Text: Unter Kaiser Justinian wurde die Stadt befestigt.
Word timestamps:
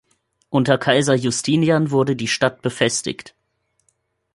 Unter 0.49 0.79
Kaiser 0.79 1.13
Justinian 1.13 1.91
wurde 1.91 2.15
die 2.15 2.27
Stadt 2.27 2.63
befestigt. 2.63 3.35